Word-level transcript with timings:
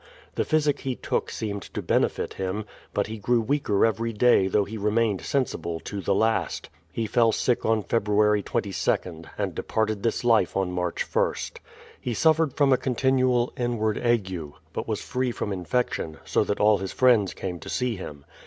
The 0.33 0.45
physic 0.45 0.79
he 0.79 0.95
took 0.95 1.29
seemed 1.29 1.61
to 1.75 1.79
benefit 1.83 2.33
him, 2.33 2.65
but 2.91 3.05
he 3.05 3.19
grew 3.19 3.39
weaker 3.39 3.85
every 3.85 4.11
day, 4.13 4.47
though 4.47 4.63
he 4.65 4.75
remained 4.75 5.21
sensible 5.21 5.79
to 5.81 6.01
the 6.01 6.15
last. 6.15 6.69
He 6.91 7.05
fell 7.05 7.31
sick 7.31 7.67
on 7.67 7.83
Feb. 7.83 8.41
22nd, 8.45 9.27
and 9.37 9.53
departed 9.53 10.01
this 10.01 10.23
life 10.23 10.57
on 10.57 10.71
March 10.71 11.05
1st. 11.07 11.59
He 11.99 12.15
suffered 12.15 12.53
from 12.53 12.73
a 12.73 12.77
continual 12.77 13.53
inward 13.55 13.99
ague, 14.03 14.53
but 14.73 14.87
was 14.87 15.03
free 15.03 15.31
from 15.31 15.49
X69 15.49 15.51
170 15.51 15.53
BRADFORD'S 15.53 15.53
HISTORY 15.53 15.53
OF 15.53 15.53
infection, 16.11 16.17
so 16.25 16.43
that 16.45 16.59
all 16.59 16.77
his 16.79 16.91
friends 16.91 17.35
came 17.35 17.59
to 17.59 17.69
see 17.69 17.95
him. 17.95 18.25